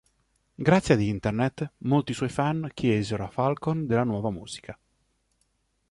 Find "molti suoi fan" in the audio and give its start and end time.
1.83-2.71